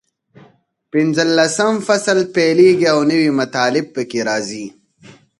پینځلسم 0.91 1.73
فصل 1.87 2.17
پیلېږي 2.35 2.87
او 2.93 2.99
نوي 3.11 3.31
مطالب 3.39 3.85
پکې 3.95 4.19
راځي. 4.27 4.65